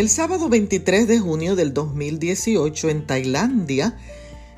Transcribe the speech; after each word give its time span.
El 0.00 0.08
sábado 0.08 0.48
23 0.48 1.06
de 1.06 1.18
junio 1.18 1.56
del 1.56 1.74
2018 1.74 2.88
en 2.88 3.06
Tailandia, 3.06 3.98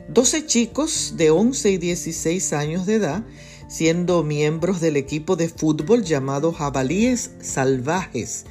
12 0.06 0.46
chicos 0.46 1.14
de 1.16 1.30
11 1.32 1.68
y 1.72 1.78
16 1.78 2.52
años 2.52 2.86
de 2.86 2.94
edad, 2.94 3.24
siendo 3.66 4.22
miembros 4.22 4.80
del 4.80 4.96
equipo 4.96 5.34
de 5.34 5.48
fútbol 5.48 6.04
llamado 6.04 6.52
Jabalíes 6.52 7.32
Salvajes, 7.40 8.44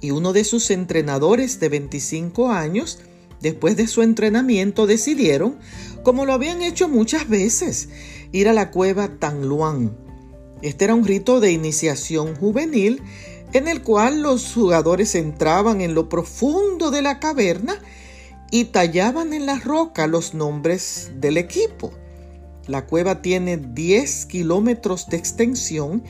y 0.00 0.12
uno 0.12 0.32
de 0.32 0.44
sus 0.44 0.70
entrenadores 0.70 1.60
de 1.60 1.68
25 1.68 2.50
años, 2.50 3.00
después 3.42 3.76
de 3.76 3.86
su 3.86 4.00
entrenamiento 4.00 4.86
decidieron, 4.86 5.58
como 6.04 6.24
lo 6.24 6.32
habían 6.32 6.62
hecho 6.62 6.88
muchas 6.88 7.28
veces, 7.28 7.90
ir 8.32 8.48
a 8.48 8.54
la 8.54 8.70
cueva 8.70 9.18
Tangluan. 9.18 9.94
Este 10.62 10.86
era 10.86 10.94
un 10.94 11.04
rito 11.04 11.40
de 11.40 11.52
iniciación 11.52 12.34
juvenil 12.34 13.02
en 13.52 13.68
el 13.68 13.82
cual 13.82 14.22
los 14.22 14.54
jugadores 14.54 15.14
entraban 15.14 15.80
en 15.80 15.94
lo 15.94 16.08
profundo 16.08 16.90
de 16.90 17.02
la 17.02 17.18
caverna 17.18 17.74
y 18.50 18.66
tallaban 18.66 19.32
en 19.32 19.46
la 19.46 19.58
roca 19.58 20.06
los 20.06 20.34
nombres 20.34 21.12
del 21.16 21.36
equipo. 21.36 21.92
La 22.66 22.86
cueva 22.86 23.22
tiene 23.22 23.56
10 23.56 24.26
kilómetros 24.26 25.08
de 25.08 25.16
extensión 25.16 26.02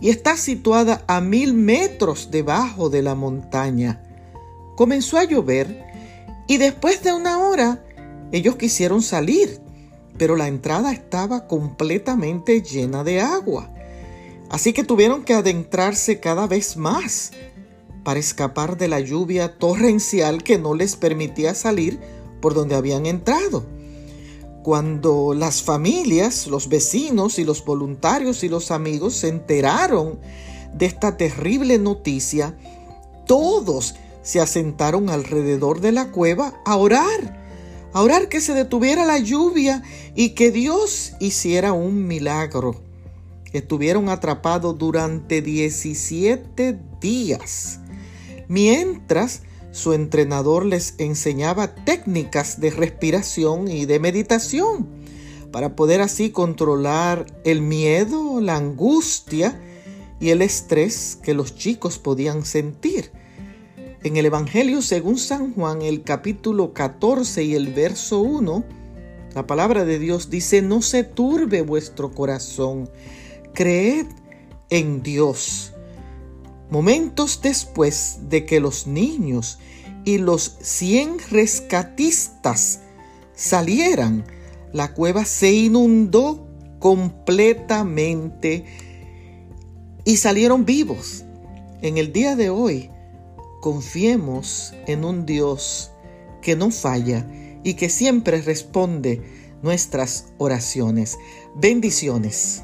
y 0.00 0.10
está 0.10 0.36
situada 0.36 1.04
a 1.06 1.20
mil 1.20 1.54
metros 1.54 2.30
debajo 2.30 2.90
de 2.90 3.02
la 3.02 3.14
montaña. 3.14 4.02
Comenzó 4.76 5.18
a 5.18 5.24
llover 5.24 5.84
y 6.46 6.58
después 6.58 7.02
de 7.02 7.12
una 7.12 7.38
hora 7.38 7.82
ellos 8.32 8.56
quisieron 8.56 9.02
salir, 9.02 9.60
pero 10.18 10.36
la 10.36 10.48
entrada 10.48 10.92
estaba 10.92 11.46
completamente 11.46 12.62
llena 12.62 13.04
de 13.04 13.20
agua. 13.20 13.72
Así 14.50 14.72
que 14.72 14.84
tuvieron 14.84 15.24
que 15.24 15.34
adentrarse 15.34 16.20
cada 16.20 16.46
vez 16.46 16.76
más 16.76 17.32
para 18.04 18.20
escapar 18.20 18.76
de 18.78 18.86
la 18.86 19.00
lluvia 19.00 19.58
torrencial 19.58 20.44
que 20.44 20.58
no 20.58 20.74
les 20.74 20.94
permitía 20.94 21.54
salir 21.54 21.98
por 22.40 22.54
donde 22.54 22.76
habían 22.76 23.06
entrado. 23.06 23.66
Cuando 24.62 25.34
las 25.34 25.62
familias, 25.62 26.46
los 26.46 26.68
vecinos 26.68 27.38
y 27.38 27.44
los 27.44 27.64
voluntarios 27.64 28.44
y 28.44 28.48
los 28.48 28.70
amigos 28.70 29.14
se 29.14 29.28
enteraron 29.28 30.20
de 30.72 30.86
esta 30.86 31.16
terrible 31.16 31.78
noticia, 31.78 32.56
todos 33.26 33.96
se 34.22 34.40
asentaron 34.40 35.10
alrededor 35.10 35.80
de 35.80 35.92
la 35.92 36.10
cueva 36.12 36.60
a 36.64 36.76
orar, 36.76 37.44
a 37.92 38.02
orar 38.02 38.28
que 38.28 38.40
se 38.40 38.54
detuviera 38.54 39.04
la 39.04 39.18
lluvia 39.18 39.82
y 40.14 40.30
que 40.30 40.50
Dios 40.50 41.14
hiciera 41.18 41.72
un 41.72 42.06
milagro. 42.06 42.85
Estuvieron 43.56 44.08
atrapados 44.10 44.76
durante 44.76 45.40
17 45.40 46.78
días, 47.00 47.80
mientras 48.48 49.42
su 49.72 49.92
entrenador 49.92 50.66
les 50.66 50.94
enseñaba 50.98 51.74
técnicas 51.74 52.60
de 52.60 52.70
respiración 52.70 53.68
y 53.68 53.86
de 53.86 53.98
meditación 53.98 54.88
para 55.50 55.74
poder 55.74 56.02
así 56.02 56.30
controlar 56.30 57.26
el 57.44 57.62
miedo, 57.62 58.40
la 58.42 58.56
angustia 58.56 59.58
y 60.20 60.30
el 60.30 60.42
estrés 60.42 61.18
que 61.22 61.32
los 61.32 61.56
chicos 61.56 61.98
podían 61.98 62.44
sentir. 62.44 63.10
En 64.02 64.18
el 64.18 64.26
Evangelio 64.26 64.82
según 64.82 65.18
San 65.18 65.54
Juan, 65.54 65.80
el 65.80 66.02
capítulo 66.02 66.74
14 66.74 67.42
y 67.42 67.54
el 67.54 67.72
verso 67.72 68.20
1, 68.20 68.64
la 69.34 69.46
palabra 69.46 69.84
de 69.84 69.98
Dios 69.98 70.30
dice, 70.30 70.62
no 70.62 70.82
se 70.82 71.04
turbe 71.04 71.62
vuestro 71.62 72.10
corazón 72.10 72.88
creed 73.56 74.06
en 74.70 75.02
Dios. 75.02 75.72
Momentos 76.70 77.40
después 77.42 78.18
de 78.28 78.46
que 78.46 78.60
los 78.60 78.86
niños 78.86 79.58
y 80.04 80.18
los 80.18 80.58
100 80.60 81.18
rescatistas 81.30 82.82
salieran, 83.34 84.24
la 84.72 84.92
cueva 84.92 85.24
se 85.24 85.52
inundó 85.52 86.46
completamente 86.78 88.64
y 90.04 90.18
salieron 90.18 90.64
vivos. 90.64 91.24
En 91.82 91.98
el 91.98 92.12
día 92.12 92.36
de 92.36 92.50
hoy, 92.50 92.90
confiemos 93.62 94.74
en 94.86 95.04
un 95.04 95.24
Dios 95.24 95.90
que 96.42 96.56
no 96.56 96.70
falla 96.70 97.26
y 97.64 97.74
que 97.74 97.88
siempre 97.88 98.42
responde 98.42 99.22
nuestras 99.62 100.26
oraciones. 100.38 101.16
Bendiciones. 101.54 102.62